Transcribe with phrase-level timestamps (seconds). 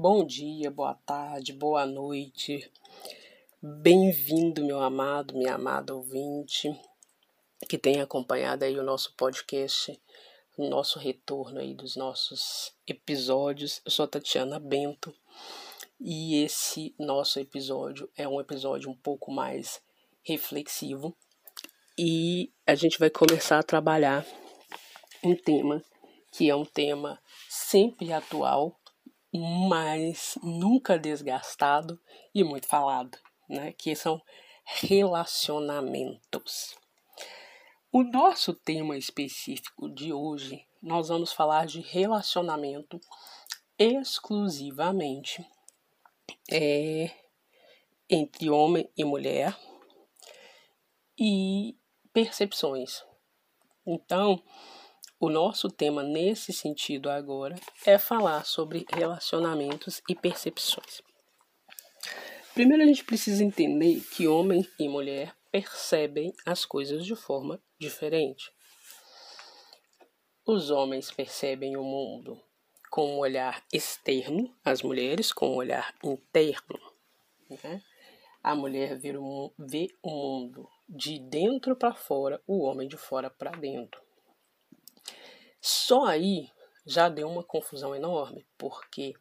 [0.00, 2.70] Bom dia, boa tarde, boa noite.
[3.60, 6.72] Bem-vindo, meu amado, minha amada ouvinte,
[7.68, 10.00] que tem acompanhado aí o nosso podcast,
[10.56, 13.82] o nosso retorno aí dos nossos episódios.
[13.84, 15.12] Eu sou a Tatiana Bento
[16.00, 19.82] e esse nosso episódio é um episódio um pouco mais
[20.22, 21.12] reflexivo
[21.98, 24.24] e a gente vai começar a trabalhar
[25.24, 25.82] um tema
[26.30, 28.78] que é um tema sempre atual,
[29.32, 32.00] mas nunca desgastado
[32.34, 33.16] e muito falado,
[33.48, 33.72] né?
[33.72, 34.20] Que são
[34.64, 36.76] relacionamentos.
[37.90, 43.00] O nosso tema específico de hoje, nós vamos falar de relacionamento
[43.78, 45.46] exclusivamente
[46.50, 47.10] é,
[48.10, 49.56] entre homem e mulher
[51.18, 51.76] e
[52.12, 53.02] percepções.
[53.86, 54.42] Então,
[55.20, 61.02] o nosso tema nesse sentido agora é falar sobre relacionamentos e percepções.
[62.54, 68.52] Primeiro, a gente precisa entender que homem e mulher percebem as coisas de forma diferente.
[70.46, 72.40] Os homens percebem o mundo
[72.90, 76.80] com um olhar externo, as mulheres com um olhar interno.
[77.62, 77.82] Né?
[78.42, 83.28] A mulher vê o, vê o mundo de dentro para fora, o homem de fora
[83.28, 84.07] para dentro.
[85.60, 86.50] Só aí
[86.86, 89.14] já deu uma confusão enorme, porque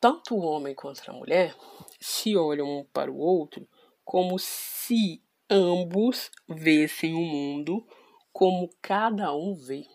[0.00, 1.54] tanto o homem quanto a mulher
[2.00, 3.68] se olham um para o outro
[4.04, 7.86] como se ambos vissem o mundo
[8.32, 9.86] como cada um vê.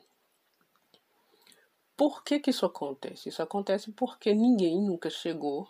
[1.98, 3.30] Por que, que isso acontece?
[3.30, 5.68] Isso acontece porque ninguém nunca chegou,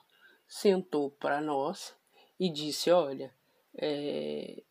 [0.48, 1.96] sentou para nós
[2.40, 3.34] e disse: olha,
[3.78, 4.64] é,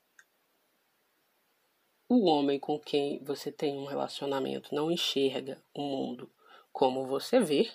[2.08, 6.30] o homem com quem você tem um relacionamento não enxerga o mundo
[6.72, 7.70] como você vê,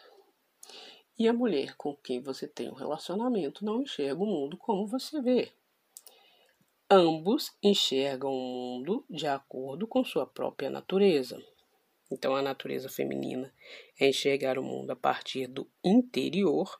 [1.17, 5.21] e a mulher com quem você tem um relacionamento não enxerga o mundo como você
[5.21, 5.51] vê.
[6.89, 11.41] Ambos enxergam o mundo de acordo com sua própria natureza.
[12.11, 13.53] Então, a natureza feminina
[13.99, 16.79] é enxergar o mundo a partir do interior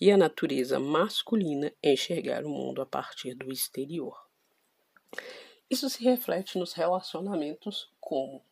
[0.00, 4.16] e a natureza masculina é enxergar o mundo a partir do exterior.
[5.72, 8.44] Isso se reflete nos relacionamentos como?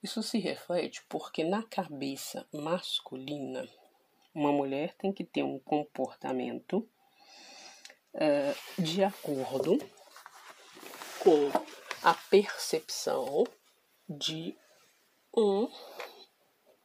[0.00, 3.68] Isso se reflete porque na cabeça masculina,
[4.32, 6.88] uma mulher tem que ter um comportamento
[8.14, 9.76] uh, de acordo
[11.18, 11.50] com
[12.04, 13.42] a percepção
[14.08, 14.56] de
[15.36, 15.68] um,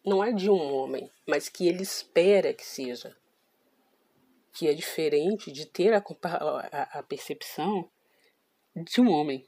[0.04, 3.16] não é de um homem, mas que ele espera que seja.
[4.54, 7.88] Que é diferente de ter a, a, a percepção
[8.84, 9.48] de um homem.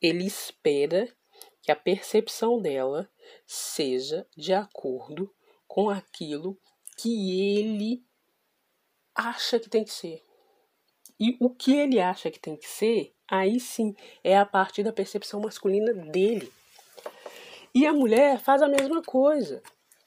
[0.00, 1.12] Ele espera
[1.60, 3.10] que a percepção dela
[3.46, 5.34] seja de acordo
[5.66, 6.58] com aquilo
[6.96, 8.04] que ele
[9.14, 10.22] acha que tem que ser.
[11.18, 14.92] E o que ele acha que tem que ser, aí sim é a partir da
[14.92, 16.52] percepção masculina dele.
[17.74, 19.62] E a mulher faz a mesma coisa.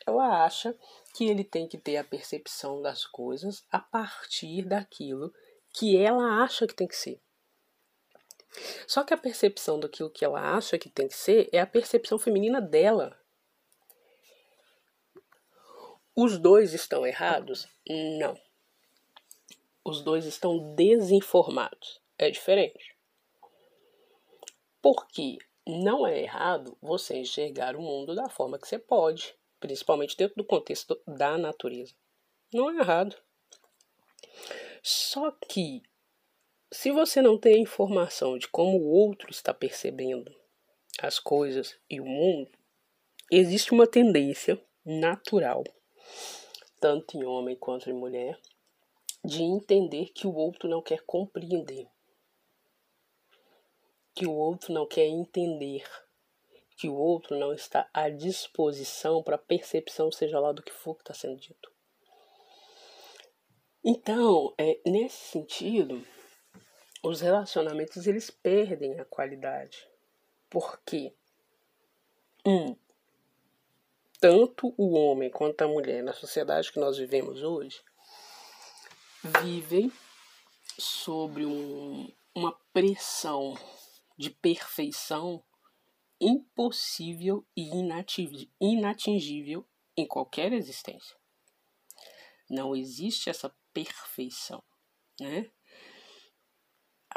[0.05, 0.77] Ela acha
[1.13, 5.33] que ele tem que ter a percepção das coisas a partir daquilo
[5.73, 7.19] que ela acha que tem que ser.
[8.87, 12.17] Só que a percepção daquilo que ela acha que tem que ser é a percepção
[12.17, 13.17] feminina dela.
[16.15, 17.67] Os dois estão errados?
[17.87, 18.39] Não.
[19.83, 22.01] Os dois estão desinformados.
[22.17, 22.95] É diferente.
[24.81, 30.35] Porque não é errado você enxergar o mundo da forma que você pode, principalmente dentro
[30.35, 31.93] do contexto da natureza.
[32.51, 33.15] Não é errado.
[34.81, 35.83] Só que
[36.71, 40.33] se você não tem a informação de como o outro está percebendo
[40.99, 42.51] as coisas e o mundo,
[43.31, 45.63] existe uma tendência natural,
[46.79, 48.39] tanto em homem quanto em mulher,
[49.23, 51.87] de entender que o outro não quer compreender,
[54.15, 55.83] que o outro não quer entender,
[56.77, 61.01] que o outro não está à disposição para percepção, seja lá do que for que
[61.01, 61.71] está sendo dito.
[63.83, 66.05] Então, é, nesse sentido,
[67.03, 69.87] os relacionamentos eles perdem a qualidade.
[70.49, 71.13] Porque
[72.45, 72.75] um,
[74.19, 77.81] tanto o homem quanto a mulher na sociedade que nós vivemos hoje
[79.41, 79.91] vivem
[80.77, 83.57] sobre um, uma pressão
[84.17, 85.43] de perfeição
[86.19, 87.69] impossível e
[88.59, 89.65] inatingível
[89.95, 91.15] em qualquer existência.
[92.49, 94.63] Não existe essa perfeição,
[95.19, 95.51] né?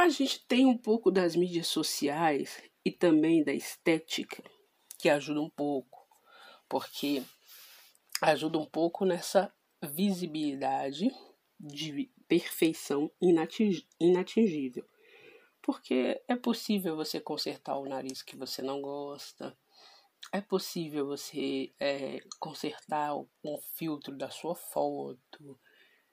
[0.00, 4.42] A gente tem um pouco das mídias sociais e também da estética,
[4.98, 6.08] que ajuda um pouco,
[6.66, 7.22] porque
[8.22, 9.52] ajuda um pouco nessa
[9.82, 11.14] visibilidade
[11.60, 14.88] de perfeição inatingível.
[15.60, 19.54] Porque é possível você consertar o nariz que você não gosta,
[20.32, 23.14] é possível você é, consertar
[23.44, 25.60] um filtro da sua foto,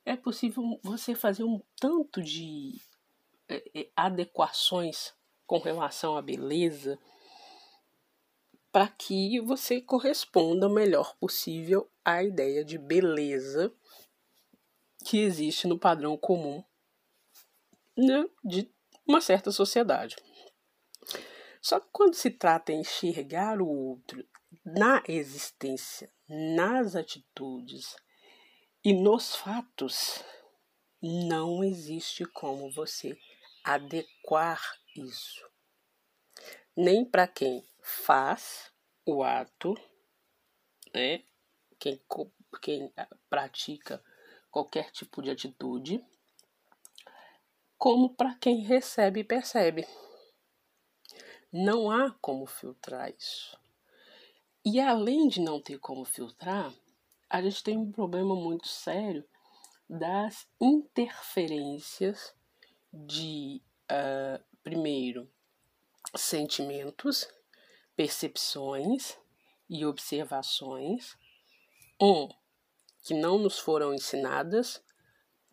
[0.03, 2.81] é possível você fazer um tanto de
[3.95, 5.13] adequações
[5.45, 6.99] com relação à beleza
[8.71, 13.73] para que você corresponda o melhor possível à ideia de beleza
[15.05, 16.63] que existe no padrão comum
[17.97, 18.69] né, de
[19.07, 20.15] uma certa sociedade.
[21.61, 24.23] Só que quando se trata de enxergar o outro
[24.63, 27.95] na existência, nas atitudes
[28.83, 30.23] e nos fatos,
[31.01, 33.17] não existe como você
[33.67, 34.61] adequar
[34.95, 35.45] isso.
[36.73, 38.71] Nem para quem faz
[39.05, 39.75] o ato,
[40.93, 41.25] né?
[41.77, 42.01] Quem,
[42.61, 42.93] quem
[43.29, 44.01] pratica
[44.49, 46.03] qualquer tipo de atitude,
[47.77, 49.85] como para quem recebe e percebe.
[51.51, 53.59] Não há como filtrar isso.
[54.63, 56.73] E além de não ter como filtrar,
[57.29, 59.27] a gente tem um problema muito sério
[59.89, 62.36] das interferências
[62.91, 63.61] de,
[63.91, 65.29] uh, primeiro,
[66.15, 67.27] sentimentos,
[67.95, 69.17] percepções
[69.69, 71.17] e observações.
[72.01, 72.29] Um,
[73.03, 74.81] que não nos foram ensinadas.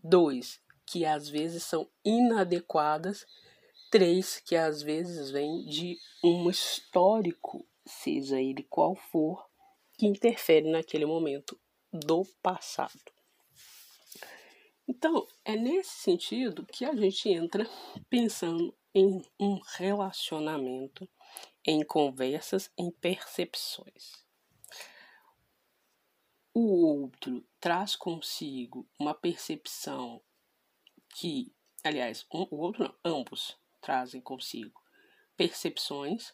[0.02, 3.26] Dois, que às vezes são inadequadas.
[3.90, 9.48] Três, que às vezes vêm de um histórico, seja ele qual for,
[9.96, 11.58] que interfere naquele momento
[11.92, 13.13] do passado.
[14.86, 17.68] Então, é nesse sentido que a gente entra
[18.10, 21.08] pensando em um relacionamento,
[21.64, 24.24] em conversas, em percepções.
[26.52, 30.22] O outro traz consigo uma percepção
[31.16, 31.52] que,
[31.82, 34.80] aliás, um, o outro não, ambos trazem consigo
[35.36, 36.32] percepções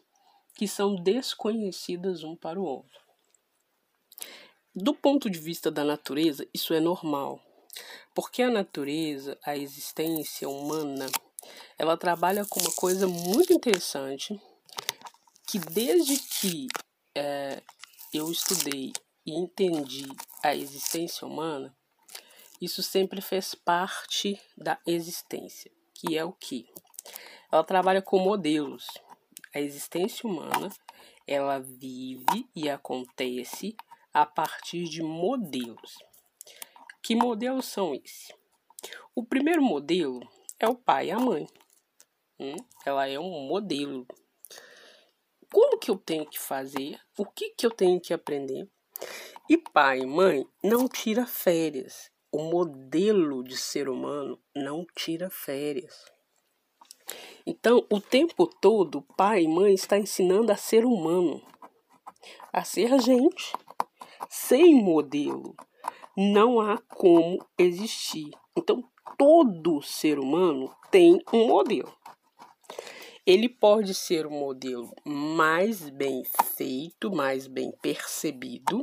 [0.55, 3.01] que são desconhecidas um para o outro.
[4.75, 7.43] Do ponto de vista da natureza, isso é normal,
[8.15, 11.07] porque a natureza, a existência humana,
[11.79, 14.41] ela trabalha com uma coisa muito interessante
[15.47, 16.69] que desde que
[17.15, 17.63] é,
[18.13, 18.93] eu estudei
[19.27, 20.07] e entendi
[20.43, 21.77] a existência humana,
[22.61, 26.69] isso sempre fez parte da existência, que é o que?
[27.51, 28.87] Ela trabalha com modelos.
[29.55, 30.71] A existência humana,
[31.27, 33.75] ela vive e acontece
[34.13, 35.97] a partir de modelos.
[37.11, 38.33] Que modelos são esses?
[39.17, 40.21] O primeiro modelo
[40.61, 41.45] é o pai e a mãe.
[42.39, 42.55] Hum?
[42.87, 44.07] Ela é um modelo.
[45.53, 47.01] Como que eu tenho que fazer?
[47.19, 48.71] O que que eu tenho que aprender?
[49.49, 56.05] E pai e mãe não tira férias o modelo de ser humano não tira férias.
[57.45, 61.45] Então, o tempo todo, pai e mãe está ensinando a ser humano,
[62.53, 63.53] a ser gente.
[64.29, 65.57] Sem modelo,
[66.17, 68.31] não há como existir.
[68.57, 68.83] Então,
[69.17, 71.95] todo ser humano tem um modelo.
[73.27, 76.23] Ele pode ser um modelo mais bem
[76.57, 78.83] feito, mais bem percebido,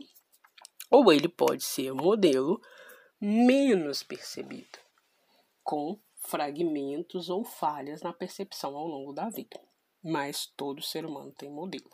[0.89, 2.61] ou ele pode ser um modelo
[3.19, 4.79] menos percebido,
[5.63, 9.59] com fragmentos ou falhas na percepção ao longo da vida.
[10.03, 11.89] Mas todo ser humano tem modelo.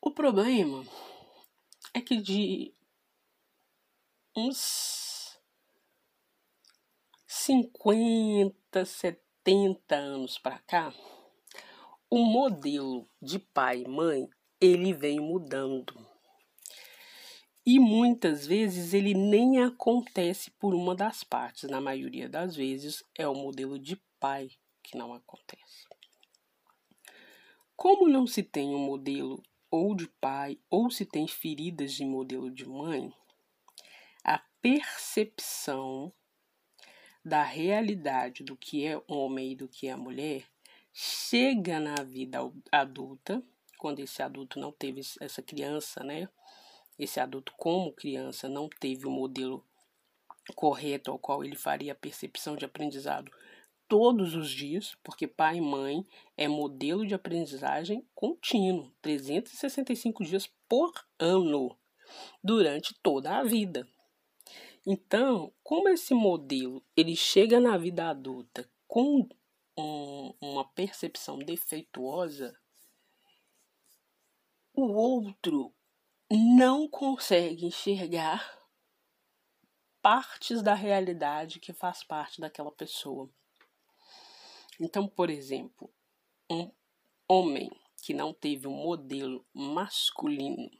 [0.00, 0.84] O problema
[1.92, 2.72] é que de
[4.36, 5.38] uns
[7.26, 10.92] 50, 70 anos para cá,
[12.10, 14.28] o modelo de pai e mãe
[14.60, 15.94] ele vem mudando
[17.66, 21.70] e muitas vezes ele nem acontece por uma das partes.
[21.70, 24.50] Na maioria das vezes é o modelo de pai
[24.82, 25.86] que não acontece.
[27.74, 32.50] Como não se tem um modelo ou de pai ou se tem feridas de modelo
[32.50, 33.12] de mãe,
[34.64, 36.10] percepção
[37.22, 40.46] da realidade do que é homem e do que é mulher
[40.90, 42.38] chega na vida
[42.72, 43.42] adulta,
[43.76, 46.30] quando esse adulto não teve essa criança, né?
[46.98, 49.62] esse adulto, como criança, não teve o modelo
[50.54, 53.30] correto ao qual ele faria a percepção de aprendizado
[53.86, 56.06] todos os dias, porque pai e mãe
[56.38, 61.76] é modelo de aprendizagem contínuo, 365 dias por ano,
[62.42, 63.86] durante toda a vida.
[64.86, 69.26] Então, como esse modelo ele chega na vida adulta com
[69.76, 72.58] um, uma percepção defeituosa,
[74.74, 75.72] o outro
[76.30, 78.58] não consegue enxergar
[80.02, 83.30] partes da realidade que faz parte daquela pessoa.
[84.78, 85.90] Então, por exemplo,
[86.50, 86.70] um
[87.26, 87.70] homem
[88.02, 90.70] que não teve um modelo masculino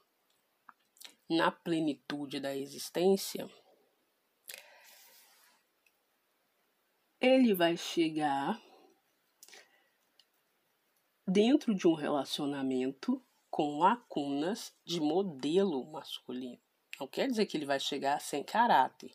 [1.30, 3.49] na plenitude da existência,
[7.25, 8.61] ele vai chegar
[11.26, 16.61] dentro de um relacionamento com lacunas de modelo masculino.
[17.00, 19.14] Não quer dizer que ele vai chegar sem caráter.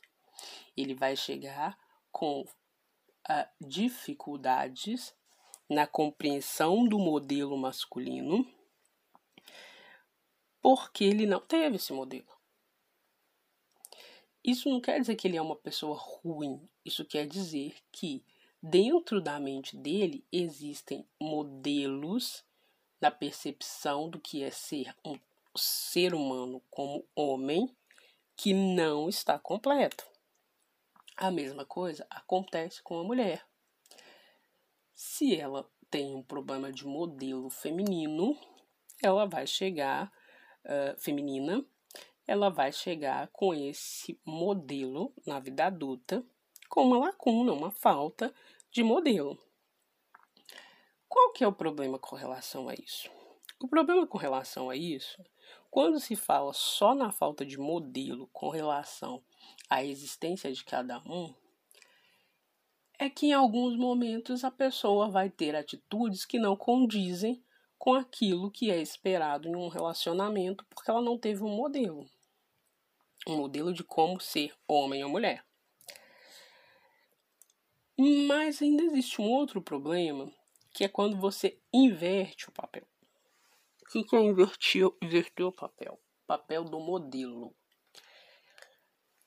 [0.76, 1.78] Ele vai chegar
[2.12, 5.16] com uh, dificuldades
[5.70, 8.44] na compreensão do modelo masculino,
[10.60, 12.39] porque ele não teve esse modelo.
[14.44, 16.68] Isso não quer dizer que ele é uma pessoa ruim.
[16.86, 18.24] Isso quer dizer que
[18.62, 22.44] dentro da mente dele existem modelos
[23.02, 25.18] na percepção do que é ser um
[25.56, 27.70] ser humano como homem
[28.36, 30.06] que não está completo.
[31.18, 33.46] A mesma coisa acontece com a mulher.
[34.96, 38.38] Se ela tem um problema de modelo feminino,
[39.02, 40.12] ela vai chegar
[40.64, 41.66] uh, feminina,
[42.30, 46.24] ela vai chegar com esse modelo na vida adulta
[46.70, 48.32] com uma lacuna, uma falta
[48.72, 49.36] de modelo.
[51.08, 53.10] Qual que é o problema com relação a isso?
[53.60, 55.18] O problema com relação a isso,
[55.72, 59.24] quando se fala só na falta de modelo com relação
[59.68, 61.34] à existência de cada um,
[63.00, 67.44] é que em alguns momentos a pessoa vai ter atitudes que não condizem
[67.76, 72.08] com aquilo que é esperado em um relacionamento, porque ela não teve um modelo.
[73.30, 75.46] Um modelo de como ser homem ou mulher.
[78.28, 80.34] Mas ainda existe um outro problema,
[80.74, 82.88] que é quando você inverte o papel.
[83.84, 86.00] O que é invertir, inverter o papel?
[86.26, 87.56] Papel do modelo.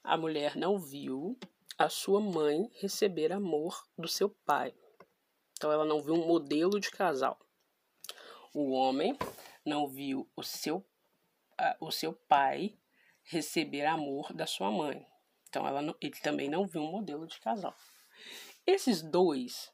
[0.03, 1.39] A mulher não viu
[1.79, 4.75] a sua mãe receber amor do seu pai.
[5.53, 7.39] Então ela não viu um modelo de casal.
[8.53, 9.17] O homem
[9.65, 10.85] não viu o seu,
[11.81, 12.77] o seu pai
[13.25, 15.07] receber amor da sua mãe.
[15.49, 17.77] Então ela não, ele também não viu um modelo de casal.
[18.67, 19.71] Esses dois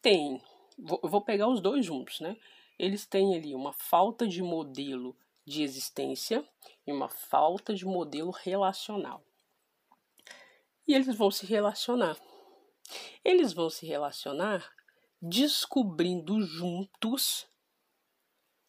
[0.00, 0.42] têm,
[0.78, 2.36] vou, eu vou pegar os dois juntos, né?
[2.78, 6.46] Eles têm ali uma falta de modelo de existência
[6.86, 9.24] e uma falta de modelo relacional.
[10.86, 12.18] E eles vão se relacionar.
[13.24, 14.68] Eles vão se relacionar
[15.20, 17.46] descobrindo juntos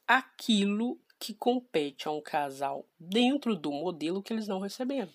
[0.08, 5.10] aquilo que compete a um casal dentro do modelo que eles não receberam.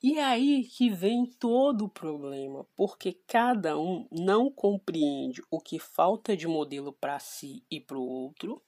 [0.00, 5.80] E é aí que vem todo o problema, porque cada um não compreende o que
[5.80, 8.62] falta de modelo para si e para o outro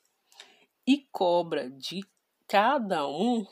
[0.85, 2.05] e cobra de
[2.49, 3.47] cada um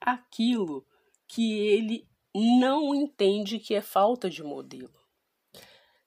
[0.00, 0.84] aquilo
[1.28, 4.98] que ele não entende que é falta de modelo.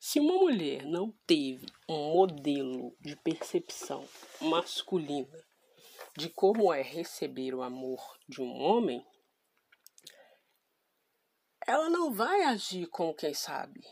[0.04, 4.04] Se uma mulher não teve um modelo de percepção
[4.42, 5.46] masculina
[6.18, 9.06] de como é receber o amor de um homem,
[11.68, 13.86] ela não vai agir como quem sabe.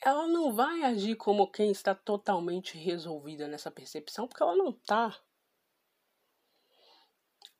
[0.00, 5.22] Ela não vai agir como quem está totalmente resolvida nessa percepção, porque ela não está.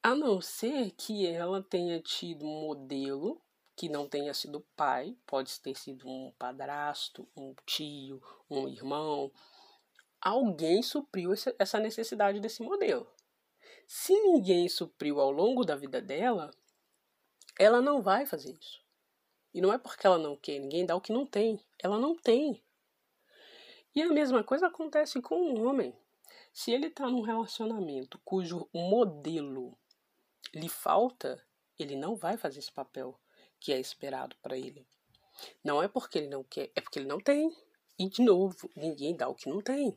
[0.02, 3.44] A não ser que ela tenha tido um modelo
[3.80, 9.32] que não tenha sido pai, pode ter sido um padrasto, um tio, um irmão.
[10.20, 13.10] Alguém supriu essa necessidade desse modelo.
[13.86, 16.50] Se ninguém supriu ao longo da vida dela,
[17.58, 18.84] ela não vai fazer isso.
[19.54, 21.58] E não é porque ela não quer, ninguém dá o que não tem.
[21.82, 22.62] Ela não tem.
[23.94, 25.96] E a mesma coisa acontece com um homem.
[26.52, 29.74] Se ele está num relacionamento cujo modelo
[30.52, 31.42] lhe falta,
[31.78, 33.18] ele não vai fazer esse papel
[33.60, 34.86] que é esperado para ele.
[35.62, 37.54] Não é porque ele não quer, é porque ele não tem.
[37.98, 39.96] E de novo, ninguém dá o que não tem.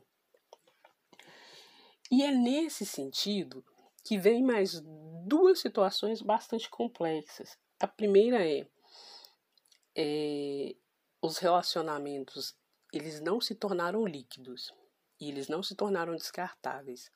[2.10, 3.64] E é nesse sentido
[4.04, 4.80] que vem mais
[5.26, 7.58] duas situações bastante complexas.
[7.80, 8.66] A primeira é,
[9.96, 10.76] é
[11.22, 12.54] os relacionamentos
[12.92, 14.72] eles não se tornaram líquidos
[15.20, 17.10] e eles não se tornaram descartáveis.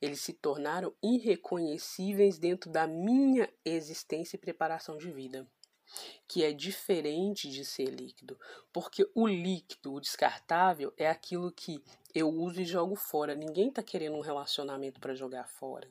[0.00, 5.46] Eles se tornaram irreconhecíveis dentro da minha existência e preparação de vida,
[6.28, 8.38] que é diferente de ser líquido,
[8.72, 11.82] porque o líquido, o descartável, é aquilo que
[12.14, 13.34] eu uso e jogo fora.
[13.34, 15.88] Ninguém está querendo um relacionamento para jogar fora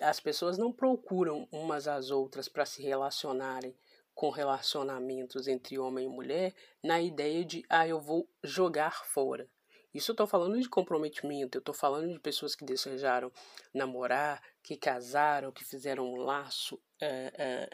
[0.00, 3.74] as pessoas não procuram umas às outras para se relacionarem
[4.14, 9.48] com relacionamentos entre homem e mulher na ideia de ah, eu vou jogar fora.
[9.94, 13.32] Isso eu tô falando de comprometimento, eu tô falando de pessoas que desejaram
[13.72, 17.70] namorar, que casaram, que fizeram um laço é, é,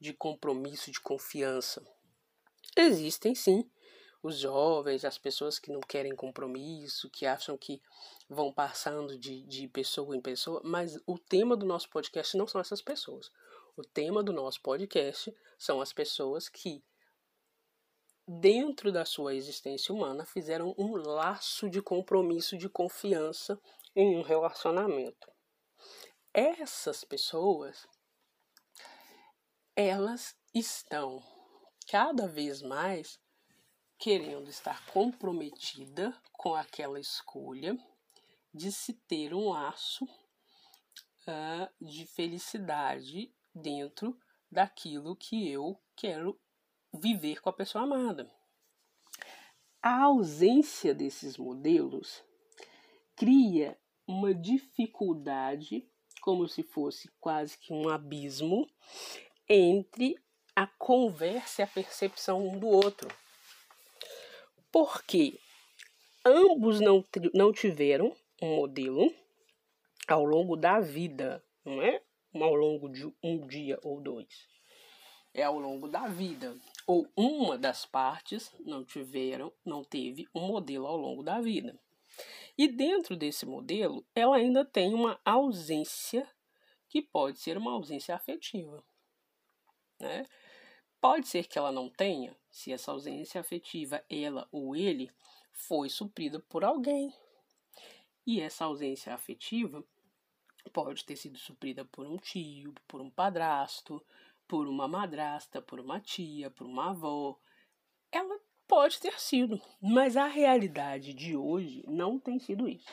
[0.00, 1.86] de compromisso, de confiança.
[2.76, 3.70] Existem sim
[4.22, 7.80] os jovens, as pessoas que não querem compromisso, que acham que
[8.28, 12.60] vão passando de, de pessoa em pessoa, mas o tema do nosso podcast não são
[12.60, 13.30] essas pessoas.
[13.76, 16.82] O tema do nosso podcast são as pessoas que,
[18.26, 23.60] dentro da sua existência humana, fizeram um laço de compromisso, de confiança
[23.94, 25.30] em um relacionamento.
[26.34, 27.86] Essas pessoas,
[29.76, 31.22] elas estão
[31.86, 33.20] cada vez mais
[33.98, 37.78] querendo estar comprometida com aquela escolha
[38.54, 44.18] de se ter um laço uh, de felicidade dentro
[44.50, 46.40] daquilo que eu quero
[46.92, 48.30] viver com a pessoa amada.
[49.82, 52.24] A ausência desses modelos
[53.14, 55.86] cria uma dificuldade,
[56.22, 58.66] como se fosse quase que um abismo,
[59.48, 60.16] entre
[60.54, 63.08] a conversa e a percepção um do outro
[64.78, 65.40] porque
[66.22, 69.10] ambos não, não tiveram um modelo
[70.06, 72.02] ao longo da vida, não é
[72.34, 74.46] ao longo de um dia ou dois.
[75.32, 76.58] É ao longo da vida.
[76.86, 81.80] Ou uma das partes não tiveram, não teve um modelo ao longo da vida.
[82.58, 86.28] E dentro desse modelo, ela ainda tem uma ausência
[86.86, 88.84] que pode ser uma ausência afetiva.
[89.98, 90.26] Né?
[91.00, 95.10] Pode ser que ela não tenha, se essa ausência afetiva, ela ou ele,
[95.52, 97.14] foi suprida por alguém.
[98.26, 99.84] E essa ausência afetiva
[100.72, 104.04] pode ter sido suprida por um tio, por um padrasto,
[104.48, 107.38] por uma madrasta, por uma tia, por uma avó.
[108.10, 112.92] Ela pode ter sido, mas a realidade de hoje não tem sido isso.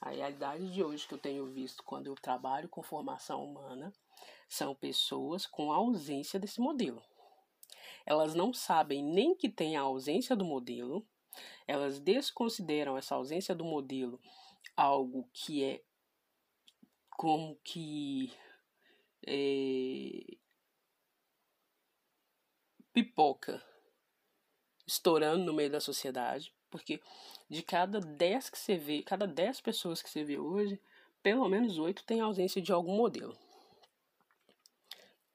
[0.00, 3.92] A realidade de hoje que eu tenho visto quando eu trabalho com formação humana
[4.48, 7.02] são pessoas com ausência desse modelo.
[8.04, 11.06] Elas não sabem nem que tem a ausência do modelo,
[11.66, 14.20] elas desconsideram essa ausência do modelo
[14.76, 15.82] algo que é
[17.10, 18.32] como que
[19.26, 20.36] é,
[22.92, 23.62] pipoca
[24.86, 27.00] estourando no meio da sociedade, porque
[27.48, 30.80] de cada 10 que você vê, cada 10 pessoas que você vê hoje,
[31.22, 33.36] pelo menos 8 têm ausência de algum modelo.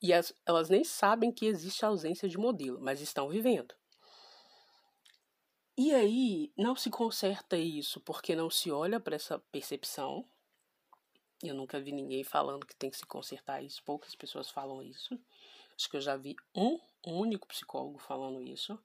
[0.01, 3.75] E as, elas nem sabem que existe ausência de modelo, mas estão vivendo.
[5.77, 10.27] E aí não se conserta isso porque não se olha para essa percepção.
[11.43, 15.19] Eu nunca vi ninguém falando que tem que se consertar isso, poucas pessoas falam isso.
[15.75, 18.77] Acho que eu já vi um único psicólogo falando isso.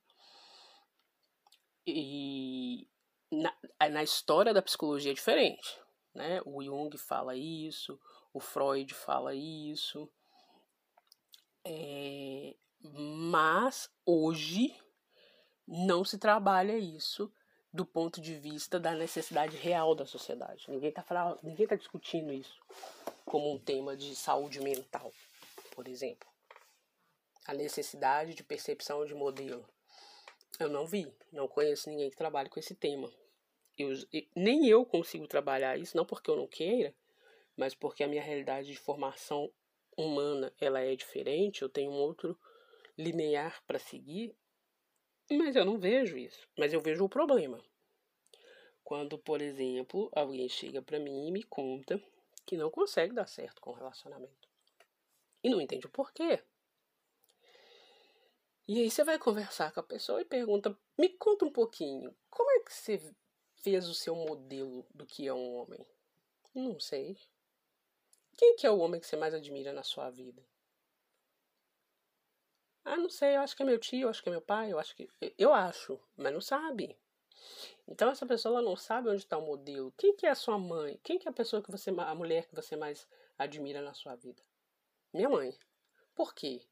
[1.87, 2.88] E
[3.31, 3.55] na,
[3.90, 5.79] na história da psicologia é diferente.
[6.14, 6.40] Né?
[6.46, 8.00] O Jung fala isso,
[8.33, 10.11] o Freud fala isso.
[11.68, 14.72] É, mas hoje
[15.66, 17.33] não se trabalha isso
[17.72, 20.70] do ponto de vista da necessidade real da sociedade.
[20.70, 21.05] Ninguém está
[21.42, 22.57] ninguém tá discutindo isso
[23.24, 25.12] como um tema de saúde mental,
[25.74, 26.29] por exemplo.
[27.44, 29.68] A necessidade de percepção de modelo.
[30.61, 33.12] Eu não vi, não conheço ninguém que trabalhe com esse tema.
[33.76, 33.92] Eu,
[34.37, 36.94] nem eu consigo trabalhar isso, não porque eu não queira,
[37.57, 39.52] mas porque a minha realidade de formação
[39.97, 42.39] humana ela é diferente, eu tenho um outro
[42.97, 44.37] linear para seguir,
[45.31, 46.49] mas eu não vejo isso.
[46.57, 47.63] Mas eu vejo o problema.
[48.85, 52.01] Quando, por exemplo, alguém chega para mim e me conta
[52.47, 54.49] que não consegue dar certo com o relacionamento.
[55.43, 56.41] E não entende o porquê.
[58.69, 62.51] E aí você vai conversar com a pessoa e pergunta: "Me conta um pouquinho, como
[62.53, 63.01] é que você
[63.63, 65.85] fez o seu modelo do que é um homem?"
[66.55, 67.17] Não sei.
[68.37, 70.42] Quem que é o homem que você mais admira na sua vida?
[72.85, 74.72] Ah, não sei, eu acho que é meu tio, eu acho que é meu pai,
[74.72, 75.09] eu acho que.
[75.37, 76.96] Eu acho, mas não sabe.
[77.88, 79.92] Então essa pessoa não sabe onde está o modelo.
[79.96, 81.01] Quem que é a sua mãe?
[81.03, 81.90] Quem que é a pessoa que você.
[81.90, 83.07] a mulher que você mais
[83.38, 84.42] admira na sua vida?
[85.12, 85.57] Minha mãe.
[86.14, 86.62] Por quê?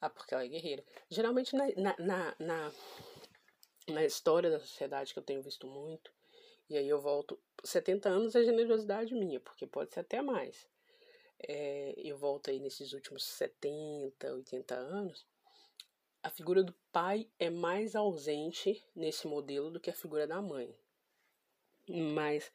[0.00, 0.84] Ah, porque ela é guerreira.
[1.10, 1.66] Geralmente na,
[1.98, 2.72] na, na,
[3.88, 6.12] na história da sociedade que eu tenho visto muito,
[6.68, 7.38] e aí eu volto.
[7.64, 10.68] 70 anos é generosidade minha, porque pode ser até mais.
[11.40, 15.26] É, eu volto aí nesses últimos 70, 80 anos.
[16.22, 20.74] A figura do pai é mais ausente nesse modelo do que a figura da mãe.
[21.88, 22.50] Mas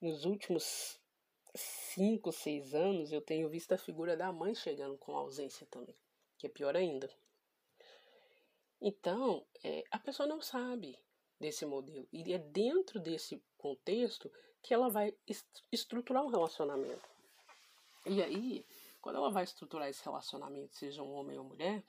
[0.00, 0.98] nos últimos
[1.54, 5.96] 5, 6 anos eu tenho visto a figura da mãe chegando com ausência também,
[6.36, 7.08] que é pior ainda.
[8.80, 10.98] Então, é, a pessoa não sabe
[11.40, 12.06] desse modelo.
[12.12, 14.30] E é dentro desse contexto
[14.62, 15.14] que ela vai
[15.72, 17.08] estruturar um relacionamento.
[18.06, 18.66] E aí,
[19.00, 21.82] quando ela vai estruturar esse relacionamento, seja um homem ou mulher,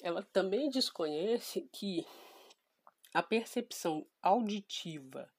[0.00, 2.06] ela também desconhece que
[3.12, 5.30] a percepção auditiva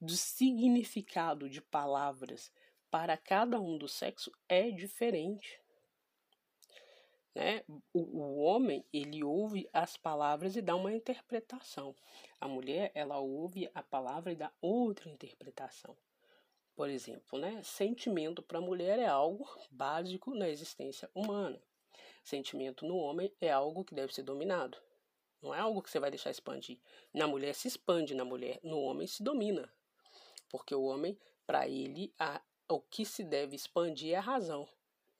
[0.00, 2.52] do significado de palavras
[2.90, 5.61] para cada um do sexo é diferente.
[7.34, 7.64] Né?
[7.92, 11.94] O, o homem ele ouve as palavras e dá uma interpretação.
[12.40, 15.96] A mulher ela ouve a palavra e dá outra interpretação.
[16.74, 17.62] Por exemplo, né?
[17.62, 21.62] sentimento para a mulher é algo básico na existência humana.
[22.22, 24.78] Sentimento no homem é algo que deve ser dominado.
[25.42, 26.78] Não é algo que você vai deixar expandir.
[27.12, 29.70] Na mulher se expande, na mulher, no homem se domina.
[30.48, 34.68] Porque o homem, para ele, a, o que se deve expandir é a razão.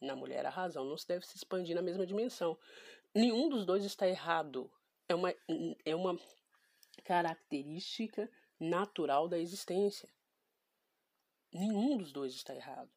[0.03, 2.59] Na mulher, a razão não se deve se expandir na mesma dimensão.
[3.15, 4.69] Nenhum dos dois está errado.
[5.09, 5.33] É uma,
[5.85, 6.19] é uma
[7.05, 10.09] característica natural da existência.
[11.53, 12.91] Nenhum dos dois está errado.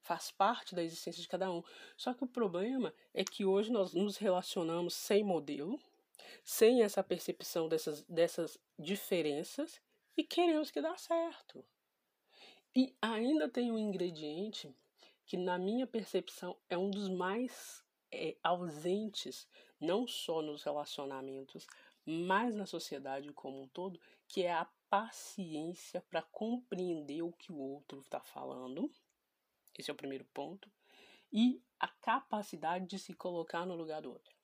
[0.00, 1.62] Faz parte da existência de cada um.
[1.94, 5.78] Só que o problema é que hoje nós nos relacionamos sem modelo,
[6.42, 9.78] sem essa percepção dessas, dessas diferenças
[10.16, 11.62] e queremos que dá certo.
[12.74, 14.74] E ainda tem um ingrediente
[15.26, 19.46] que, na minha percepção, é um dos mais é, ausentes,
[19.80, 21.66] não só nos relacionamentos,
[22.04, 27.58] mas na sociedade como um todo, que é a paciência para compreender o que o
[27.58, 28.90] outro está falando.
[29.76, 30.70] Esse é o primeiro ponto.
[31.32, 34.34] E a capacidade de se colocar no lugar do outro.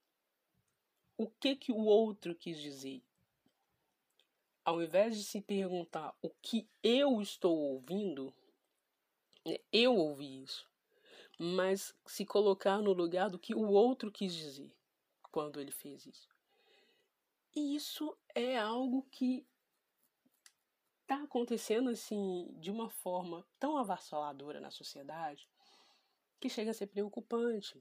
[1.16, 3.02] O que que o outro quis dizer?
[4.64, 8.34] Ao invés de se perguntar o que eu estou ouvindo,
[9.44, 10.68] né, eu ouvi isso,
[11.44, 14.72] mas se colocar no lugar do que o outro quis dizer
[15.32, 16.28] quando ele fez isso.
[17.52, 19.44] E isso é algo que
[21.00, 25.48] está acontecendo assim de uma forma tão avassaladora na sociedade
[26.38, 27.80] que chega a ser preocupante.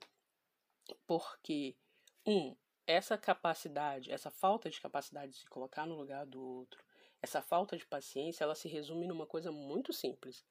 [1.06, 1.78] Porque,
[2.26, 2.56] um,
[2.88, 6.84] essa capacidade, essa falta de capacidade de se colocar no lugar do outro,
[7.22, 10.44] essa falta de paciência, ela se resume numa coisa muito simples: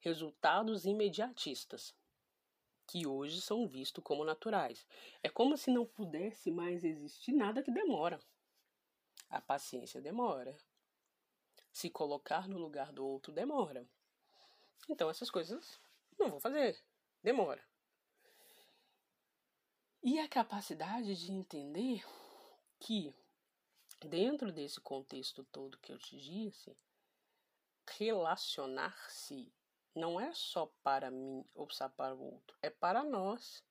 [0.00, 1.94] resultados imediatistas,
[2.86, 4.86] que hoje são vistos como naturais.
[5.22, 8.20] É como se não pudesse mais existir nada que demora.
[9.28, 10.56] A paciência demora,
[11.72, 13.86] se colocar no lugar do outro demora.
[14.88, 15.80] Então essas coisas
[16.18, 16.80] não vou fazer,
[17.22, 17.62] demora.
[20.02, 22.04] E a capacidade de entender
[22.78, 23.12] que
[24.04, 26.76] dentro desse contexto todo que eu te disse,
[27.98, 29.52] relacionar-se
[29.96, 33.64] não é só para mim ou só para o outro, é para nós.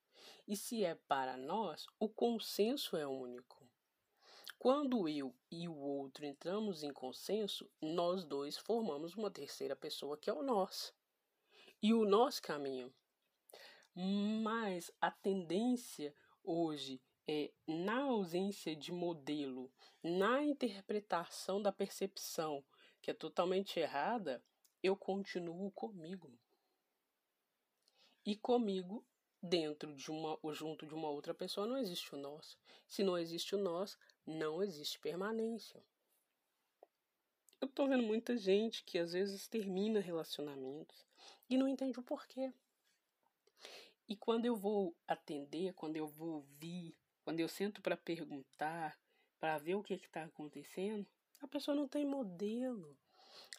[0.48, 3.64] E se é para nós, o consenso é único.
[4.58, 10.30] Quando eu e o outro entramos em consenso, nós dois formamos uma terceira pessoa que
[10.30, 10.92] é o nós.
[11.82, 12.92] E o nosso caminho.
[13.94, 22.64] Mas a tendência hoje é, na ausência de modelo, na interpretação da percepção,
[23.02, 24.44] que é totalmente errada,
[24.86, 26.32] eu continuo comigo.
[28.26, 29.04] E comigo,
[29.42, 32.58] dentro de uma ou junto de uma outra pessoa, não existe o nós.
[32.88, 35.84] Se não existe o nós, não existe permanência.
[37.60, 41.06] Eu tô vendo muita gente que às vezes termina relacionamentos
[41.50, 42.54] e não entende o porquê.
[44.08, 49.00] E quando eu vou atender, quando eu vou ouvir, quando eu sento para perguntar,
[49.40, 51.08] para ver o que está acontecendo,
[51.42, 52.96] a pessoa não tem modelo.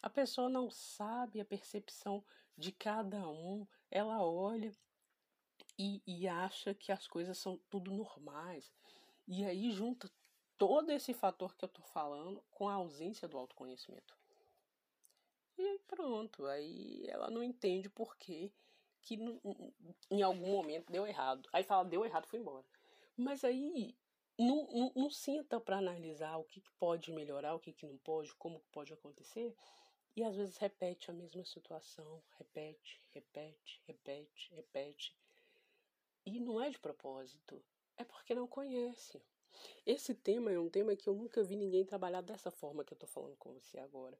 [0.01, 2.23] A pessoa não sabe a percepção
[2.57, 3.67] de cada um.
[3.89, 4.71] Ela olha
[5.77, 8.71] e, e acha que as coisas são tudo normais.
[9.27, 10.09] E aí junta
[10.57, 14.17] todo esse fator que eu tô falando com a ausência do autoconhecimento.
[15.57, 18.51] E pronto, aí ela não entende por que
[19.01, 19.17] que
[20.11, 21.47] em algum momento deu errado.
[21.53, 22.65] Aí fala, deu errado, foi embora.
[23.15, 23.95] Mas aí
[24.37, 27.97] não, não, não senta para analisar o que, que, pode melhorar, o que, que não
[27.97, 29.55] pode, como pode acontecer.
[30.15, 35.15] E às vezes repete a mesma situação, repete, repete, repete, repete.
[36.25, 37.63] E não é de propósito,
[37.95, 39.21] é porque não conhece.
[39.85, 42.97] Esse tema é um tema que eu nunca vi ninguém trabalhar dessa forma que eu
[42.97, 44.17] tô falando com você agora.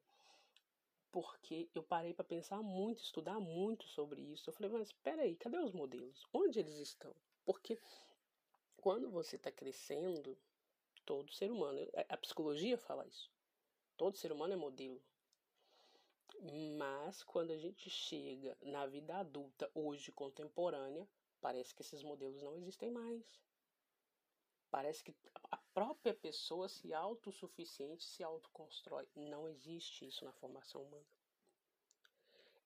[1.10, 4.48] Porque eu parei para pensar muito, estudar muito sobre isso.
[4.48, 6.26] Eu falei, mas espera aí, cadê os modelos?
[6.32, 7.14] Onde eles estão?
[7.44, 7.78] Porque
[8.80, 10.36] quando você está crescendo,
[11.04, 13.30] todo ser humano, a psicologia fala isso.
[13.96, 15.02] Todo ser humano é modelo.
[16.76, 21.08] Mas quando a gente chega na vida adulta, hoje contemporânea,
[21.40, 23.24] parece que esses modelos não existem mais.
[24.70, 25.14] Parece que
[25.50, 29.08] a própria pessoa se autossuficiente, se autoconstrói.
[29.16, 31.06] Não existe isso na formação humana.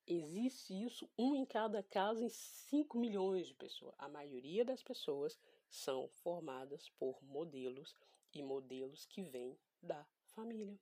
[0.06, 3.94] Existe isso um em cada casa em 5 milhões de pessoas.
[3.98, 5.38] A maioria das pessoas
[5.72, 7.96] são formadas por modelos
[8.32, 10.04] e modelos que vêm da
[10.34, 10.78] família.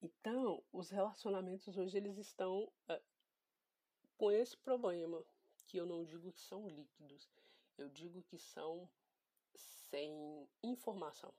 [0.00, 3.02] Então, os relacionamentos hoje eles estão uh,
[4.16, 5.22] com esse problema,
[5.66, 7.30] que eu não digo que são líquidos,
[7.78, 8.90] eu digo que são
[9.54, 11.32] sem informação.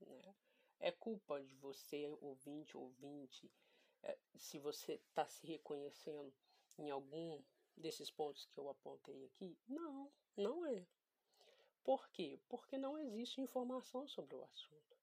[0.00, 0.34] Né?
[0.80, 3.50] É culpa de você, ouvinte, ouvinte,
[4.02, 6.32] é, se você está se reconhecendo
[6.78, 7.42] em algum
[7.78, 9.56] desses pontos que eu apontei aqui?
[9.66, 10.86] Não, não é.
[11.82, 12.38] Por quê?
[12.48, 14.96] Porque não existe informação sobre o assunto.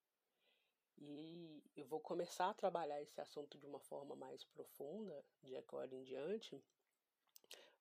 [0.97, 5.93] E eu vou começar a trabalhar esse assunto de uma forma mais profunda de agora
[5.93, 6.63] em diante,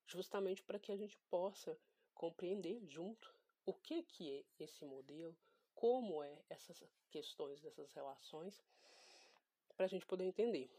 [0.07, 1.77] justamente para que a gente possa
[2.13, 3.33] compreender junto
[3.65, 5.35] o que, que é esse modelo,
[5.73, 8.61] como é essas questões dessas relações,
[9.75, 10.69] para a gente poder entender.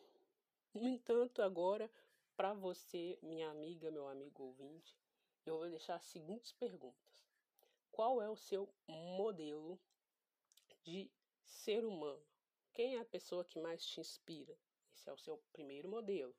[0.74, 1.90] No entanto, agora,
[2.36, 4.94] para você, minha amiga, meu amigo ouvinte,
[5.46, 7.24] eu vou deixar as seguintes perguntas.
[7.90, 9.80] Qual é o seu modelo
[10.84, 11.10] de
[11.42, 12.22] ser humano?
[12.74, 14.54] Quem é a pessoa que mais te inspira?
[14.92, 16.36] Esse é o seu primeiro modelo.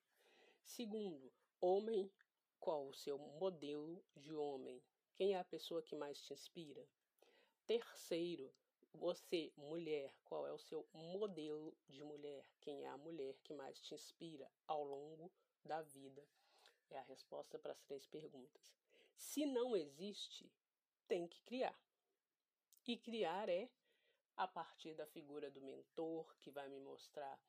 [0.62, 2.12] Segundo, homem,
[2.60, 4.80] qual o seu modelo de homem?
[5.16, 6.88] Quem é a pessoa que mais te inspira?
[7.66, 8.54] Terceiro,
[8.94, 12.46] você, mulher, qual é o seu modelo de mulher?
[12.62, 15.32] Quem é a mulher que mais te inspira ao longo
[15.68, 16.26] da vida?
[16.90, 18.74] É a resposta para as três perguntas.
[19.16, 20.52] Se não existe,
[21.08, 21.78] tem que criar.
[22.86, 23.70] E criar é
[24.38, 27.40] a partir da figura do mentor, que vai me mostrar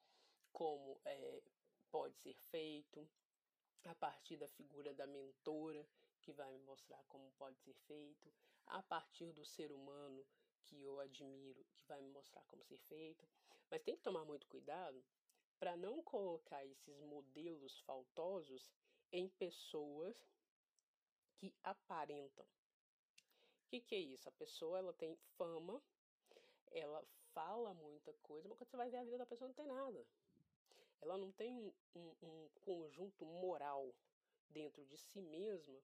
[0.52, 1.42] como é,
[1.90, 3.08] pode ser feito,
[3.84, 5.86] a partir da figura da mentora,
[6.20, 8.32] que vai me mostrar como pode ser feito,
[8.66, 10.26] a partir do ser humano
[10.64, 13.26] que eu admiro, que vai me mostrar como ser feito.
[13.70, 15.02] Mas tem que tomar muito cuidado
[15.58, 18.70] para não colocar esses modelos faltosos
[19.12, 20.16] em pessoas
[21.36, 22.44] que aparentam.
[22.44, 24.28] O que, que é isso?
[24.28, 25.82] A pessoa ela tem fama,
[26.70, 29.66] ela fala muita coisa, mas quando você vai ver a vida da pessoa não tem
[29.66, 30.06] nada.
[31.00, 33.94] Ela não tem um, um, um conjunto moral
[34.48, 35.80] dentro de si mesma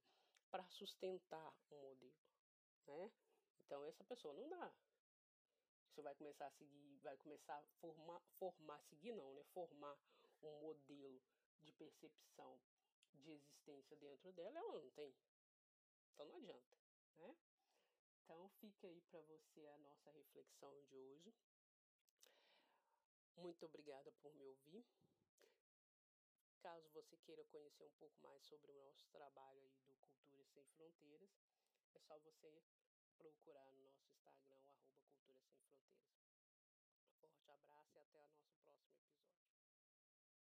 [0.50, 2.14] para sustentar um modelo,
[2.86, 3.10] né?
[3.64, 4.72] Então essa pessoa não dá.
[5.94, 9.44] Você vai começar a seguir, vai começar a formar, formar, seguir não, né?
[9.54, 9.96] Formar
[10.42, 11.22] um modelo
[11.62, 12.60] de percepção
[13.12, 15.14] de existência dentro dela, ela não tem.
[16.12, 16.76] Então não adianta,
[17.16, 17.36] né?
[18.24, 21.32] Então fica aí para você a nossa reflexão de hoje.
[23.36, 24.84] Muito obrigada por me ouvir.
[26.60, 30.66] Caso você queira conhecer um pouco mais sobre o nosso trabalho aí do Cultura Sem
[30.70, 31.30] Fronteiras,
[31.94, 32.64] é só você
[33.16, 34.63] procurar no nosso Instagram,